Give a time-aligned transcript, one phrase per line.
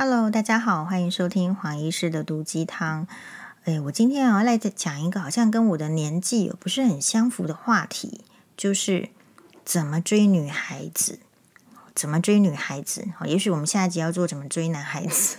[0.00, 3.08] Hello，大家好，欢迎收听黄医师的毒鸡汤。
[3.64, 8.20] 哎，我今天要来讲一个好像跟我的年纪不是很相符的话题，
[8.56, 9.08] 就是
[9.64, 11.18] 怎么追女孩子，
[11.96, 13.08] 怎么追女孩子。
[13.16, 15.38] 好，也许我们下一集要做怎么追男孩子。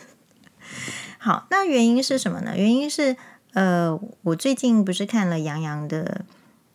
[1.18, 2.58] 好，那原因是什么呢？
[2.58, 3.16] 原因是
[3.54, 6.26] 呃，我最近不是看了杨洋的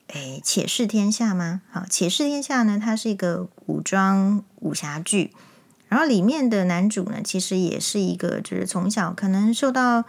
[0.06, 1.60] 哎《且试天下》吗？
[1.70, 5.34] 好，《且试天下》呢，它是一个古装武侠剧。
[5.88, 10.04] 然后里面的男主呢，其实也是一个，就是从小可能受到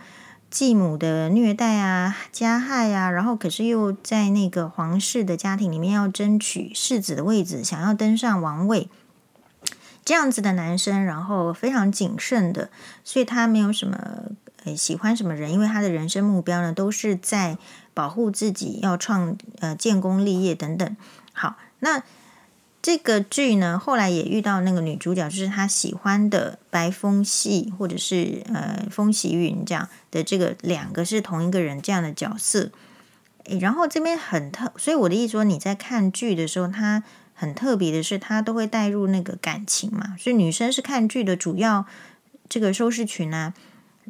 [0.49, 8.89] 继母的虐待啊、加害啊，然后可是又在那个皇室的家庭里面要争取世子的位置，想要登上王位，
[10.03, 12.69] 这样子的男生，然后非常谨慎的，
[13.03, 13.97] 所以他没有什么
[14.75, 17.59] 喜欢什么人，因为他的人生目标呢都是在
[17.93, 20.97] 保护自己，要创呃建功立业等等。
[21.33, 22.01] 好，那。
[22.85, 32.69] 这个剧呢，后来也遇到那个女主角，就是她喜欢的白风夕，或者是呃风喜云这样的这个两个是同一个人这样的角色。
[33.45, 37.01] 诶，然后这边很特，所以我的意思说，你在看剧的时候，它
[37.33, 40.15] 很特别的是，它都会带入那个感情嘛。
[40.19, 41.87] 所以女生是看剧的主要
[42.47, 43.55] 这个收视群啊，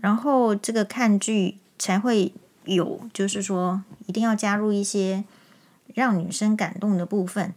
[0.01, 2.33] 然后这个看剧才会
[2.65, 5.23] 有，就是说一定要加入一些
[5.93, 7.53] 让女生感动的部分。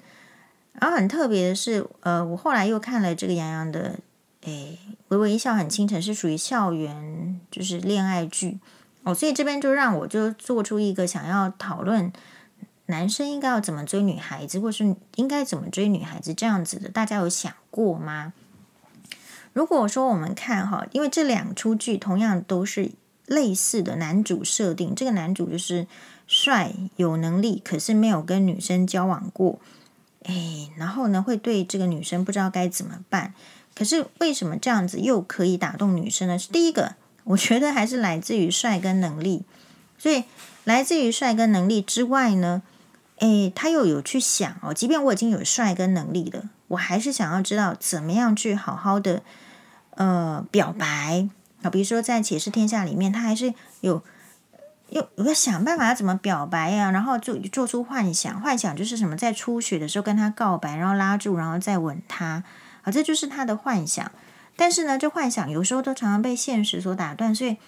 [0.80, 3.98] 然后很特别的是，呃，我后来又看了这个杨洋的，
[4.42, 8.58] 诶，《微微一笑很倾城》是属于校园，就是恋爱剧
[9.02, 12.12] 哦，所以这边就让我就做出一个想要讨论
[12.86, 18.32] 男生应该要怎么追女孩子，或是应该怎么追女孩子这样子的，大家有想过吗？
[19.52, 22.92] 如果说我们看哈，因为这两出剧同样都是
[23.26, 25.88] 类似的男主设定，这个男主就是
[26.28, 29.58] 帅有能力，可是没有跟女生交往过。
[30.24, 33.32] 哎，然后呢，会对这个女生不知道该怎么办。
[33.74, 36.38] 可是为什么这样子又可以打动女生呢？
[36.38, 39.44] 是第一个，我觉得还是来自于帅跟能力。
[39.96, 40.24] 所以
[40.64, 42.62] 来自于帅跟能力之外呢，
[43.18, 49.22] 哎，他又有去想哦，即便我已经有帅跟能力了，我还是想要知道怎么样去好好的
[49.90, 51.28] 呃表白
[51.62, 51.70] 啊。
[51.70, 54.02] 比如说在《且试天下》里面，他还是有。
[54.90, 62.42] 又我要想办法要怎么表白呀、然后做做出幻想，幻想就是什么，在初雪的时候跟他告白，然后拉住，然后再吻他，
[62.82, 64.10] 啊，这就是他的幻想。
[64.56, 67.58] 但是呢，这幻想有时候都常常被现实所打断，所以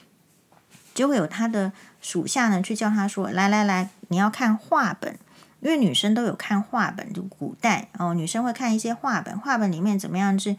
[0.94, 5.18] 就会有他的属下呢去叫他说：“来来来，你要看画本，
[5.60, 10.56] 因为女生都有看画本，就古代哦，女生会看一些画本，画本里面怎么样去，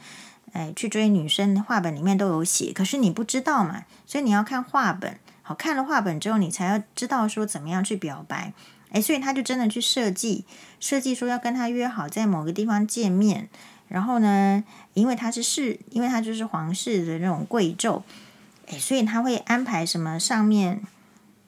[0.53, 5.17] 哎，去追女生，画本里面都有写，可是你不知道嘛，所以你要看画本。”
[5.53, 8.53] 看了画本之后，你才要知道说怎么样去表白。
[8.91, 10.45] 诶，所以他就真的去设计，
[10.79, 13.49] 设计说要跟他约好在某个地方见面。
[13.87, 14.63] 然后呢，
[14.93, 18.01] 因为他是室，因为他就是皇室的那种贵胄，
[18.67, 20.81] 诶，所以他会安排什么上面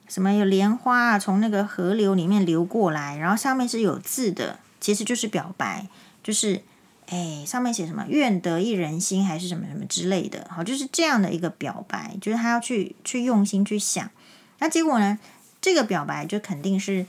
[0.08, 5.86] 什么有莲花啊，从那个河流里面流过来，然后上面是有字的，其实就是表白，
[6.22, 6.62] 就是。
[7.06, 14.10] 哎，上面写什么“愿得一人心”还是什么什么之类的，好，就是这样的一个表白，就是他要去去用心去想。
[14.58, 15.18] 那结果呢？
[15.60, 17.06] 这个表白就肯定是，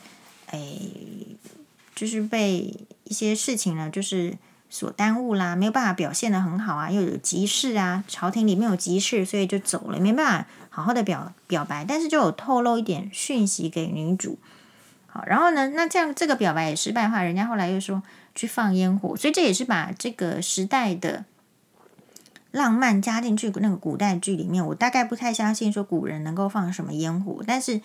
[0.47, 0.79] 哎，
[1.93, 2.73] 就是被
[3.03, 4.37] 一些事情呢，就是
[4.69, 14.37] 所耽误啦，没有办法表现得很好啊，又有急事啊，朝廷里面有急事，所以就走了，没办法好好的表表白，但是就有透露一点讯息给女主。
[15.25, 18.01] 然后呢，那这样这个表白也失败的话，人家后来又说。
[18.37, 21.23] 去放烟火，所以这也是把这个时代的
[22.51, 24.67] 浪漫加进去那个古代剧里面。
[24.67, 27.79] 我大概不太相信说古人能够放什么烟火，但是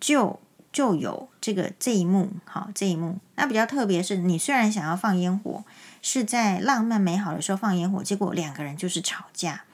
[0.00, 0.40] 就
[0.72, 3.18] 就有这个这一幕，好，这一幕。
[3.34, 5.62] 那比较特别是，你虽然想要放烟火，
[6.00, 9.64] 是在浪漫美好的时候放烟火，结果两个人就是吵架。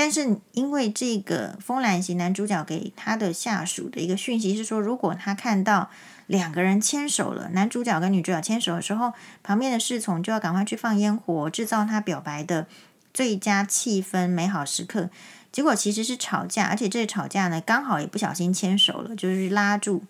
[0.00, 5.90] 但是因为这个风兰型男主角给他的下属的一个讯息是说，如果他看到。
[6.26, 9.12] 两个人牵手了，男主角跟女主角牵手的时候，
[9.42, 12.68] 旁边的侍从就要赶快去放烟火，制造他表白的
[13.12, 15.10] 最佳气氛、美好时刻。
[15.50, 20.04] 结果其实是吵架，而且这吵架呢，刚好也不小心牵手了，就是拉住。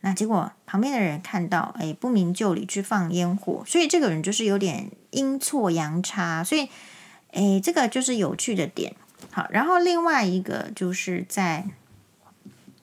[0.00, 6.68] 那结果旁边的人看到，哎，不明就里去放烟火，所以这个人就是有点阴错阳差，所以，
[7.30, 8.96] 哎，这个就是有趣的点。
[9.30, 11.66] 好，然后另外一个就是在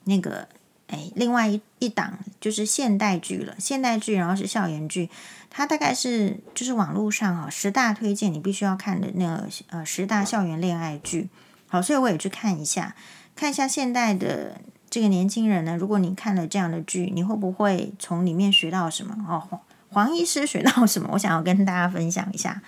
[0.04, 0.48] 那个。
[0.88, 5.08] 哎，另外一一档就是现代剧了，现代剧，然后是校园剧，
[5.48, 11.30] 它大概是就是网络上哈十大推荐你必须要看的那个呃十大校园恋爱剧，
[11.66, 12.94] 好，所以我也去看一下，
[13.34, 19.16] 看一下现代的这个年轻人呢，如果你看了这样的剧，你会不会从里面学到什么？
[19.26, 21.08] 哦，黄黄医师学到什么？
[21.12, 22.60] 我想要跟大家分享一下，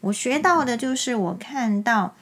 [0.00, 2.14] 我学到的就是我看到。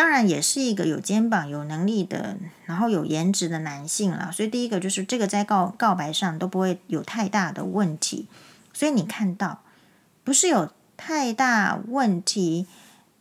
[0.00, 4.32] 当然也是一个有肩膀、有能力的，然后有颜值的男性了。
[4.32, 8.26] 所以第一个就是这个在告告白上都不会有太大的问题。
[8.72, 9.60] 所以你看到
[10.24, 12.66] 不是有太大问题，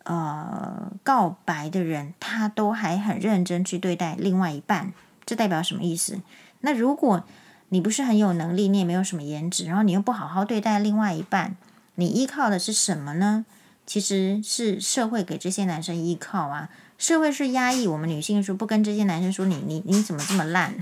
[0.05, 4.93] 呃，告白的人他都还很认真去对待另外一半，
[5.25, 6.21] 这代表什么意思？
[6.61, 7.25] 那如果
[7.67, 11.57] 你不是很有能力，你也没有什么颜值，然后你又不好好对待另外一半，
[11.95, 13.43] 你依靠的是什么呢？
[13.89, 16.69] 其实是社会给这些男生依靠啊，
[16.99, 20.75] 社会是压抑我们女性说不跟这些男生说，你你你怎么这么烂？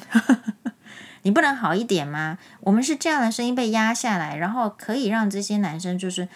[1.24, 2.38] 你不能好一点吗？
[2.60, 6.28] 我们是这样的声音被压下来，然后可以让这些男生就是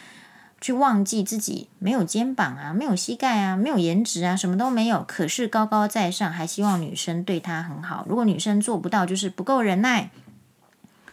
[0.62, 8.06] 去忘记自己没有肩膀啊，没有膝盖啊，没有颜值啊，什么都没有，可是高高在上，还希望女生对他很好。
[8.08, 10.10] 如果女生做不到，就是不够忍耐，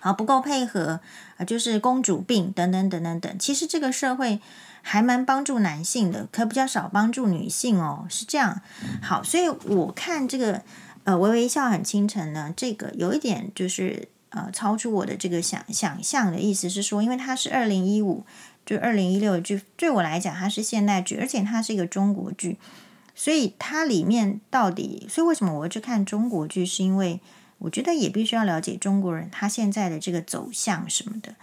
[0.00, 1.00] 好不够配合
[1.36, 3.38] 啊，就是公主病等等等等等。
[3.38, 4.40] 其实这个社会。
[4.80, 8.62] 还蛮帮助男性的，可比较少帮助女性哦，是这样。
[9.02, 10.62] 好，所以我看这个
[11.04, 18.24] 呃，微微一笑很倾城呢，这个有一点就是呃，超出我的这个想想象的意思是说，因为它是二零一五，
[18.64, 22.56] 就二零一六剧，对我来讲它是现代剧，而且它是一个中国剧，
[23.14, 27.20] 所以它里面到底，所以为什么我会去看中国剧，是因为
[27.58, 31.34] 我觉得也必须要了解中国人他现在的这个走向什么的。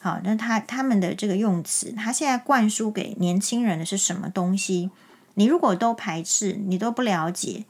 [0.00, 4.90] 好，那他他们的这个用词，他现在灌输给年轻人的是什么东西？
[5.34, 7.64] 你如果都排斥，你都不了解，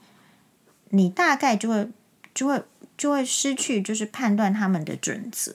[0.88, 1.90] 你大概就会
[2.34, 2.64] 就会
[2.96, 5.54] 就会失去就是判断他们的准则。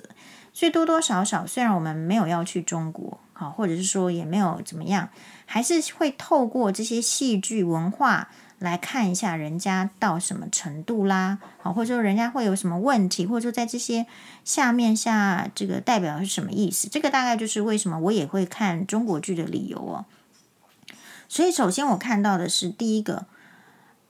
[0.53, 5.09] 所以多多少少，虽然我们没有要去中国，好，或者是说也没有怎么样，
[5.45, 8.29] 还是会透过这些戏剧文化。
[8.59, 14.07] 来看一下人家到什么程度啦，好，或者说人家会有什么问题，或者说在这些
[14.43, 16.87] 下面下这个代表是什么意思？
[16.87, 20.05] 这个大概就是为什么我也会看中国剧的理由哦。
[21.29, 23.27] 所以首先我看到的是第一个，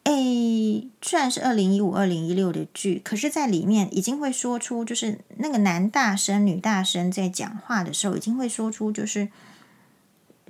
[0.04, 9.28] 诶，虽然是二零一五、二零一六的剧，可是在里面已经会说出，就是那个男大生、女大生在讲话的时候，已经会说出，就是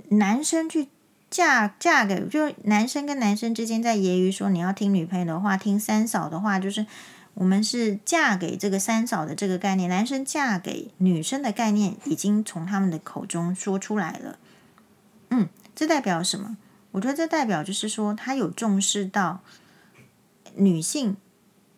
[0.10, 0.90] 男生去。
[1.30, 6.86] 嫁嫁给就男生跟男生之间在揶揄说，你要听女朋友的话，听三嫂的话，就是
[7.34, 9.90] 我们是嫁给这个三嫂的这个概念。
[9.90, 14.40] 男生嫁给女生的概念已经从他们的口中说出来了。
[15.30, 16.58] 嗯，这代表什么？
[16.92, 19.42] 我觉得这代表就是说他有重视到
[20.56, 21.18] 女性。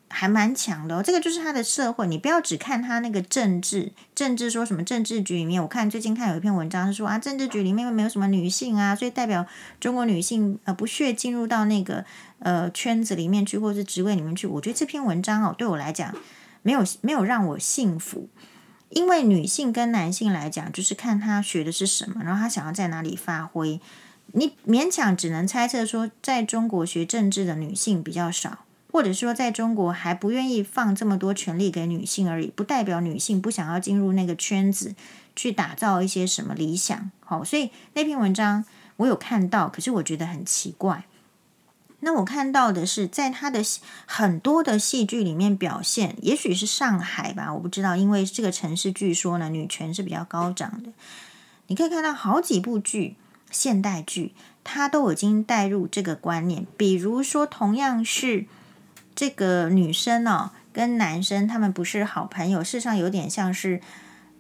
[0.10, 2.08] 还蛮强的哦，这个就是他的社会。
[2.08, 9.46] 你不要只看他那个政治，政治说什么政治局里面，我看最近看有一篇文章是说啊，政治局里面没有什么女性啊，所以代表
[9.80, 12.04] 中国女性呃不屑进入到那个
[12.40, 14.48] 呃圈子里面去，或是职位里面去。
[14.48, 16.14] 我觉得这篇文章哦，对我来讲
[16.64, 18.28] 没有没有让我信服，
[18.90, 23.80] 因为女性跟男性来讲，就是看他学的是什么，然后他想要在哪里发挥。
[24.32, 28.66] 你勉强只能猜测说，在中国学政治的女性比较少。
[28.92, 34.96] 或者说，在中国还不愿意放这么多权力给女性而已，不代表女性不想要进入那个圈子
[35.36, 37.12] 去打造一些什么理想。
[37.24, 38.66] 好，所以那篇文章
[38.98, 41.04] 我有看到，可是我觉得很奇怪。
[42.00, 43.62] 那我看到的是，在他的
[44.08, 50.92] 很多的戏剧里面表现，也许是上海吧，我不知道，因为这个城市据说呢，女权是比较高涨的。
[51.68, 53.16] 你可以看到好几部剧，
[53.52, 54.34] 现代剧，
[54.64, 58.48] 它都已经带入这个观念，比如说同样是。
[59.16, 63.82] 这个女生哦，跟男生他们不是好朋友，事实上有点像是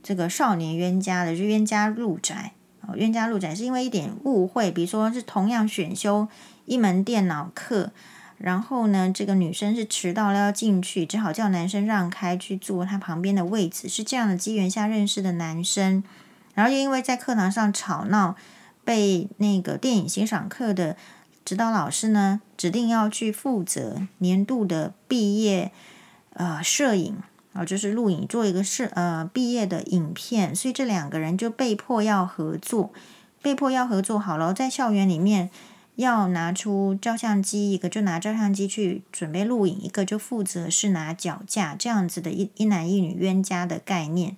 [0.02, 2.54] 这个少年冤家的，就冤家路窄
[2.88, 2.96] 哦。
[2.96, 6.28] 冤家路窄是因为一点误会，比如说是同样选修
[6.66, 7.92] 一门电脑课，
[8.38, 16.02] 然后呢，这个女生是迟到了要进去，只好叫男生让开去坐他旁边的位置，是这样的机缘下认识的男生，
[16.54, 18.36] 然后又因为在课堂上吵闹，
[18.86, 20.96] 被那个电影欣赏课的。
[21.50, 25.72] 指导老师呢，指定要去负责年度的毕业
[26.34, 27.18] 呃摄影
[27.54, 32.94] 啊，就是录影做一个摄呃毕业的影片，所以这两个人就被迫要合作，
[33.42, 35.50] 被迫要合作好了，在校园里面
[35.96, 44.38] 要拿出照相机，一个就拿照相机去准备录影，一个就负责是拿脚架这样子的一一男一女冤家的概念，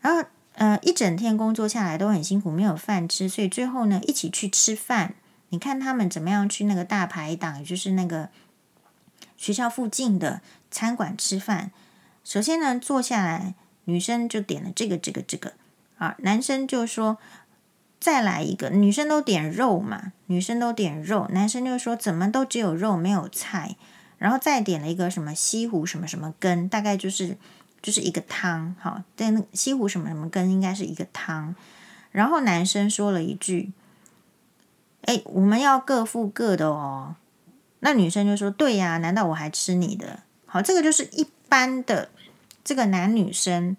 [0.00, 5.14] 然后呃一整天工作下来都很辛苦，没有饭吃，所以最后呢一起去吃饭。
[5.50, 8.30] 你看他们怎么样去那个大排档，也就是那个
[9.36, 10.40] 学校附近的
[10.70, 11.70] 餐馆吃饭。
[12.24, 13.54] 首先呢，坐下来，
[13.84, 15.54] 女生就点了这个、这个、这个，
[15.98, 17.18] 啊，男生就说
[17.98, 18.70] 再来一个。
[18.70, 23.74] 女生都点肉嘛，女生都点肉，男生就说怎么都只有肉没有菜，
[24.18, 27.36] 然后再点了一个什么西湖什么什么羹，大概就是
[27.82, 31.56] 就是一个汤，好，对，西湖什么什么羹应该是一个汤。
[32.12, 33.72] 然后男生说了一句。
[35.02, 37.16] 哎，我们要各付各的哦。
[37.80, 42.10] 那女生就说：“对呀，难道我还吃你的？”好，这个就是一般的
[42.62, 43.76] 这个男女生。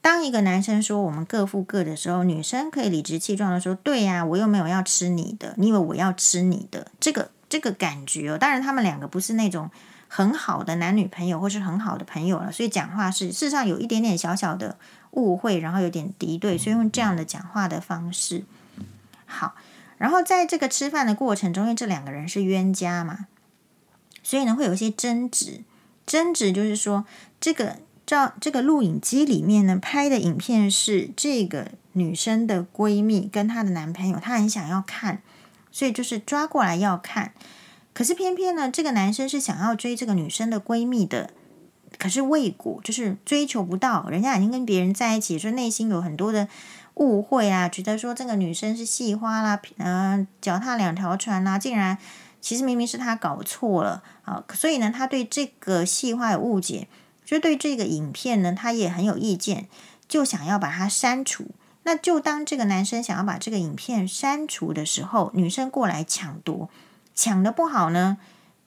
[0.00, 9.70] 当一个男生说我们各付各的时候，女生可以理直气壮的说：“对呀，我又没有要吃你的，你以为我要吃你的？”这个这个感觉哦，当然他们两个不是那种
[10.08, 14.76] 很好的男女朋友或是很好的朋友了，所以讲话是事实上有一点点小小的
[15.12, 18.44] 误会，然后有点敌对，所以用这样的讲话的方式。
[19.26, 19.54] 好，
[20.02, 23.28] 然后在这个吃饭的过程中，因为这两个人是冤家嘛，
[24.22, 25.62] 所以呢会有一些争执，
[26.04, 27.04] 争执就是说
[27.40, 27.76] 这个。
[28.04, 35.22] 照这个录影机里面呢拍的影片是这个女生的闺蜜跟她的男朋友，她很想要看，
[35.70, 37.32] 所以就是抓过来要看。
[37.94, 41.30] 可是偏偏呢，这个男生是想要追这个女生的闺蜜的，
[41.96, 46.48] 可是未果，就是追求不到，人家已经跟别人在一起，所以内心有很多的
[46.94, 51.98] 误会啊，觉得说这个女生是戏花啦，嗯、脚踏两条船啦，竟然
[52.40, 56.88] 其实明明是他搞错了啊，所以呢，他对这个戏花有误解。
[57.24, 59.68] 就对这个影片呢，他也很有意见，
[60.06, 61.46] 就想要把它删除。
[61.84, 66.68] 那就当这个男生想要把这个影片删除的时候，女生过来抢夺，
[67.14, 68.18] 抢得不好呢，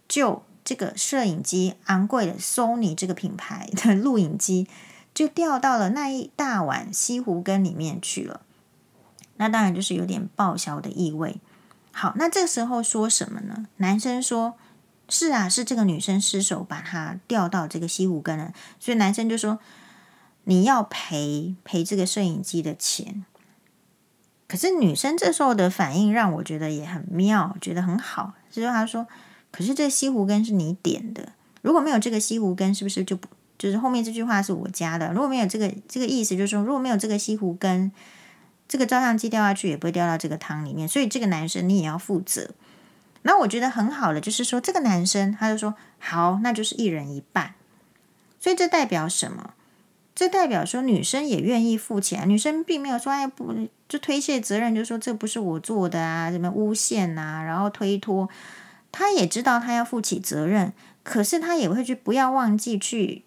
[0.07, 4.67] 就这个摄影机昂贵的 Sony 这个品牌的录影机
[5.15, 8.41] 就掉到了那一大碗西湖羹里面去了。
[9.37, 11.37] 那当然就是有点报销的意味。
[11.91, 13.65] 好，那这时候说什么呢？
[13.77, 14.53] 男生说。
[15.07, 19.59] 是啊，是这个女生失手把它掉到这个西湖羹了，所以男生就说
[20.45, 23.23] 你要赔赔这个摄影机的钱。
[24.47, 29.05] 可是女生这时候的反应让我觉得也很妙，觉得很好，就是她说
[29.53, 35.11] ：“可是这西湖羹是你点的，如果没有这个西湖羹，是不是就不就是后面这句话是我加的？
[35.13, 37.91] 如果没有这个这个意思，就是说如果没有这个西湖羹，
[38.67, 42.51] 这个照相机掉下去也不会掉到这个汤里面，所以这个男生你也要负责。”
[43.27, 47.55] 那我觉得很好的就是说，这个男生他就说好，那就是一人一半。
[48.39, 49.55] 所以这代表什么？
[50.13, 52.29] 这代表说女生也愿意付钱。
[52.29, 58.29] 女生并没有说哎不，就推卸责任，就说这不是我做的啊，什么诬陷啊，然后推脱。
[58.91, 60.71] 他也知道他要负起责任，
[61.03, 63.23] 可是他也会去不要忘记去，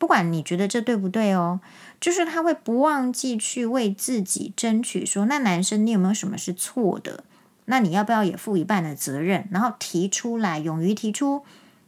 [0.00, 1.60] 不管你觉得这对不对哦，
[2.00, 7.22] 就是他会不忘记去为自己争取说，那男生你有没有什么是错的？
[7.66, 9.46] 那你要不要也负一半的责任？
[9.50, 11.42] 然后提出来，勇于提出，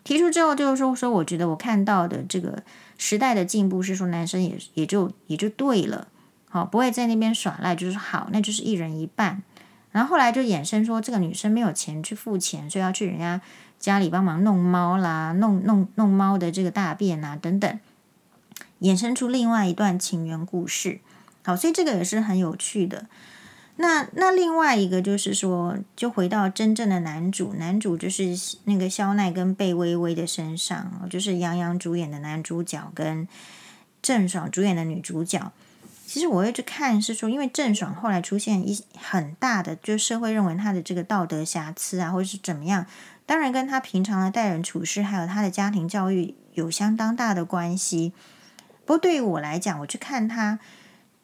[0.05, 2.63] 提出之后就是说说，我觉得我看到的这个
[2.99, 6.09] 时代的进步是说，男生也也就也就对了，
[6.51, 9.43] 好，不会在那边耍赖，就是好，那就是一人一半。
[9.91, 13.41] 然后后来就衍生说，这个女生没有钱去付钱，所以要去人家
[13.79, 17.81] 家里帮忙弄猫啦，弄弄弄猫的这个大便啊等等，
[18.83, 21.01] 衍生出另外一段情缘故事。
[21.45, 23.07] 好，所以这个也是很有趣的。
[23.77, 33.27] 那那另外一个就是说，就回到真正的男主，男主就是那个肖奈跟贝微微的身上，就是杨洋主演的男主角跟
[34.03, 35.51] 郑爽主演的女主角。
[36.07, 42.85] 其实我一直看，是说因为郑爽后来出现一很大的，就社会认为她的这个道德瑕疵啊，或者是怎么样，
[43.25, 48.13] 当然跟她平常的待人处事，还有她的家庭教育有相当大的关系。
[48.93, 50.59] 不过对于我来讲，我去看他。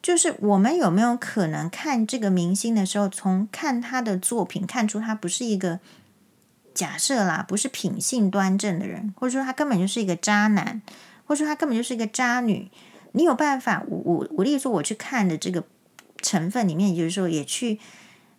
[0.01, 5.79] 就是我们有没有可能看这个明星的时候，从看他的作品看出他不是一个
[6.73, 10.81] 假设啦，不是品性端正的人，或者说他根本就是一个渣男，
[11.27, 12.71] 或者说他根本就是一个渣女？
[13.11, 13.83] 你有办法？
[13.87, 15.63] 我我我例如说我去看的这个
[16.23, 17.79] 成分里面，就是说也去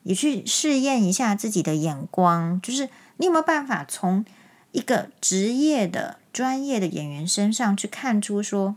[0.03, 4.25] 也去试验一下自己的眼光，就是你有没有办法从
[4.73, 8.75] 一个职业的专业的演员身上去看出说？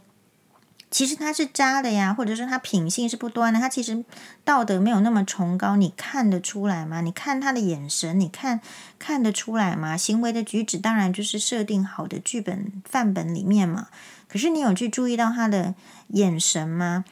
[0.93, 4.05] 其实他是渣的呀，或者说他品性是不端的，他其实
[4.43, 7.01] 道德没有那么崇高，你看得出来吗？
[7.01, 8.62] 你看他的眼神，你看
[9.00, 9.97] 看得出来吗？
[9.97, 13.88] 行为的举止当然就是设定好的剧本范本里面嘛。
[14.27, 15.73] 可是你有去注意到他的
[16.09, 17.05] 眼神吗？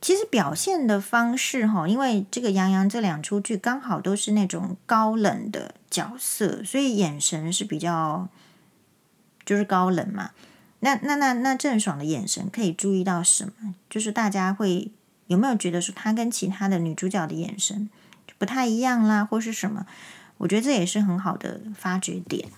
[0.00, 8.28] 其实表现的方式哈，因为这个杨洋这两出剧刚好都是那种高冷的角色，所以眼神是比较
[9.44, 10.32] 就是高冷嘛。
[10.94, 13.74] 那那那那郑爽的眼神可以注意到什么？
[13.90, 14.92] 就是大家会
[15.26, 17.90] 有没有觉得说她跟其他的女主角的眼神
[18.38, 19.84] 不太一样啦，或是什么？
[20.38, 22.48] 我觉得这也是很好的发掘点。